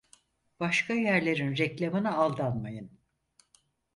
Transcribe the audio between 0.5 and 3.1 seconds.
Başka yerlerin reklamına aldanmayın…